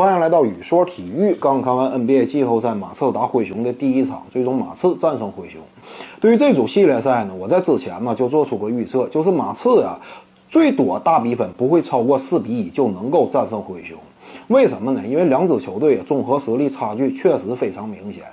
[0.00, 1.34] 欢迎来到宇说体育。
[1.34, 5.60] 刚看完 NBA 季后赛马刺打灰熊的第一场，最终马刺战胜灰熊。
[6.18, 10.00] 对于这组系列赛呢，我在之前呢就做出过预测，就是马刺啊，
[10.48, 13.98] 最多大比分不会超过四比一就能够战胜灰熊。
[14.48, 15.02] 为什么呢？
[15.06, 18.24] 因为两支球队综合实力差距确实非常明显。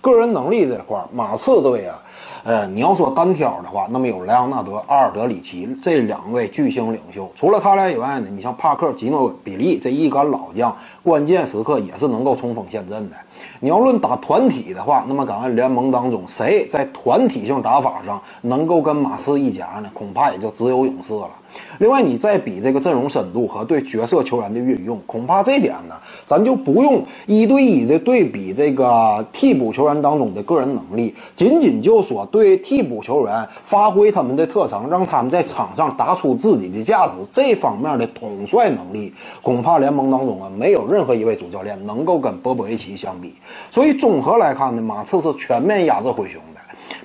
[0.00, 2.00] 个人能力这块，马刺队啊。
[2.44, 13.16] 呃，你要说单挑的话，那么有莱昂纳德、阿尔德里奇这两位巨星领袖，除了他俩以外呢，你像帕克、吉诺比利这一干老将，关键时刻也是能够冲锋陷阵的。
[13.60, 19.90] 你要论打团体的话，那么敢问联盟当中谁在团体性打法上能够跟马刺一家呢？
[19.94, 21.30] 恐怕也就只有勇士了。
[21.78, 43.34] 另外，你再比这个阵容深度和对角色球员的运用，恐怕这点呢，咱就不用一对一的对比这个替补球员当中的个人能力，仅仅就说对替补球员发挥他们的特长，让他们在场上打出自己的价值这方面的统帅能力，恐怕联盟当中啊，没有任何一位主教练能够跟波波维奇相比。
[43.70, 46.40] 所以综合来看呢，马刺是全面压制灰熊。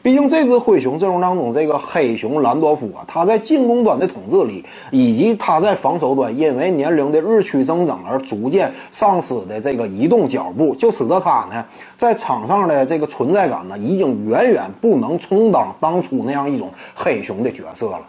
[0.10, 11.64] 毕竟这支灰熊阵容当中，这个黑熊兰多夫啊，他在进攻端的统治力，以及他在防守端因为年龄的日趋增长而逐渐丧失的这个移动脚步，就使得他呢
[11.96, 18.02] 在场上的这个存在感呢，已经远远不能充当当初那样一种黑熊的角色了。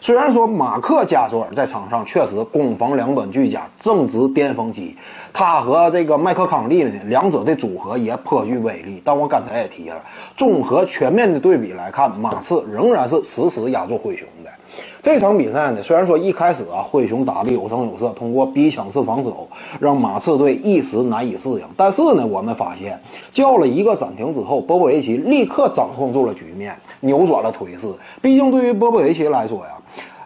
[0.00, 4.96] 虽然说马克加索尔在场上确实攻防两端俱佳，正值巅峰期，
[5.32, 9.00] 他和这个麦克康利呢，两者的组合也颇具威力。
[9.04, 9.96] 但我刚才也提了，
[10.36, 14.50] 综合全面的对对比来看，马刺仍然是死死压住灰熊的。
[15.00, 19.48] 这场比赛呢，虽然说一开始啊，灰熊打得有声有色，通过逼抢式防守
[19.80, 23.00] 让马刺队一时难以适应，但是呢，我们发现
[23.32, 27.86] 叫了一个暂停之后，波波维奇立刻掌控住了局面，扭转了颓势。
[28.20, 29.72] 毕竟对于波波维奇来说呀。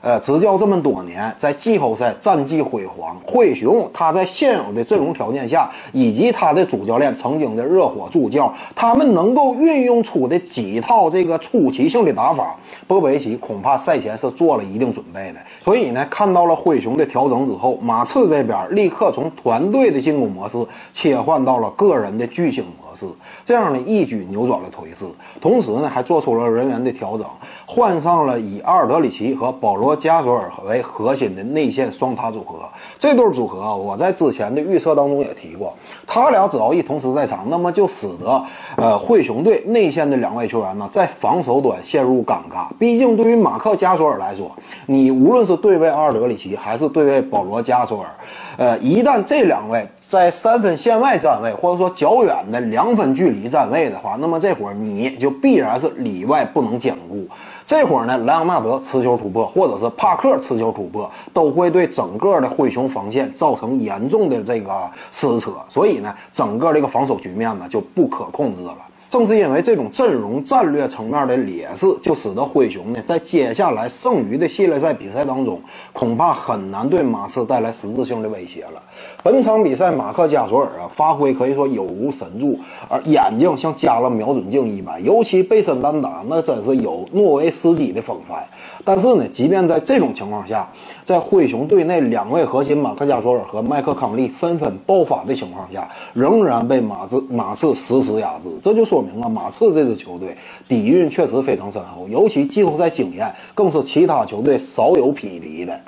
[0.03, 15.39] 呃，执教这么多年，在季后赛战绩辉煌，灰熊他在现有的阵容条件下，以及他的主教练曾经的热火助教，他们能够运用出的几套这个出奇性的打法，波维奇恐怕赛前是做了一定准备的。
[15.61, 20.59] 所以呢，看到了灰熊的调整之后，马刺这边立刻从团队的进攻模式
[20.93, 23.07] 切换到了个人的巨星模，是
[23.45, 25.07] 这样呢一举扭转了颓势。
[25.41, 27.27] 同时呢，还做出了人员的调整，
[27.67, 29.93] 换上了以阿尔德里奇和保罗。
[30.03, 32.59] 加索尔为核心的内线双塔组合，
[32.99, 35.73] 这对组合我在之前的预测当中也提过，
[36.07, 38.45] 他俩只要一同时在场，那么就使得
[38.77, 42.67] 呃灰熊队内线的两位球员呢在防守端陷入尴尬。
[42.81, 44.51] 毕竟对于马克加索尔来说，
[44.87, 48.09] 你无论是对位阿尔德里奇还是对位保罗加索尔，
[48.57, 57.27] 呃，一旦这两位在三分线外站位，或者说较远的两分距离站位的话，那么这会儿你就必然是里外不能兼顾。
[57.65, 64.71] 这会儿呢，莱昂纳德持球突破，或者是帕克持球突破，都会对整个的灰熊防线造成严重的这个
[65.11, 68.77] 撕扯，所以呢，整个这个防守局面呢就不可控制了。
[69.13, 75.61] 正是因为这种阵容战略层面的劣势，就使得灰熊呢在接下来剩余的系列赛比赛当中，
[75.93, 78.83] 恐怕很难对马刺带来实质性的威胁了。
[79.23, 82.59] 本场比赛，马克加索尔啊发挥可以说有如神助，
[82.89, 88.43] 而眼睛像加了瞄准镜一般，尤其背身单打，那真是有诺维斯基的风范。
[88.83, 90.67] 但是呢，即便在这种情况下，
[91.05, 98.49] 在灰熊队内两位核心马克加索尔和麦克康利纷纷爆发的情况下，仍然被马刺马刺实时压制。
[98.63, 100.35] 这就说明了马刺这支球队
[100.67, 105.81] 底蕴确实非常深厚，尤其季后赛经验更是其他球队少有匹敌的。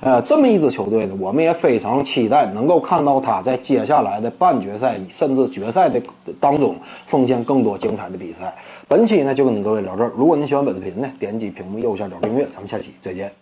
[0.00, 5.98] 呃，这么一支球队呢，我们也非常期待能够看到他在接下来的半决赛甚至决赛的
[6.38, 6.76] 当中
[7.06, 8.54] 奉献更多精彩的比赛。
[8.86, 13.32] 本期呢就跟各位聊这儿，如果您喜欢本视频呢，点击屏幕右下角订阅，咱们下期再见。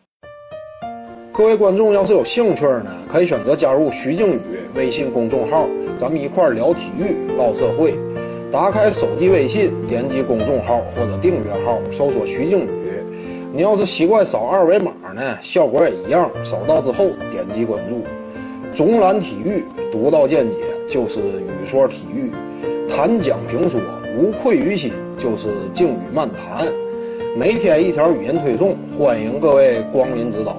[1.32, 4.40] 各位观众要是有兴趣呢，可以选择加入徐静宇
[4.74, 5.66] 微信公众号，
[5.98, 8.11] 咱们一块儿聊体育、唠社会。
[8.52, 12.68] 打开手机微信，点击公众号或者订阅号，搜索徐静宇。
[13.50, 16.30] 你要是习惯扫二维码呢，效果也一样。
[16.44, 18.04] 扫到之后点击关注。
[18.70, 20.56] 总览体育，独到见解
[20.86, 22.30] 就是语说体育，
[22.86, 23.80] 谈讲评说
[24.18, 26.66] 无愧于心就是静语漫谈。
[27.34, 30.58] 每天一条语音推送，欢迎各位光临指导。